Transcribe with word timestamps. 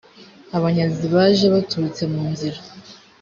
abanyazi 0.57 1.05
baje 1.13 1.45
baturutse 1.53 2.03
mu 2.13 2.23
nzira 2.31 2.59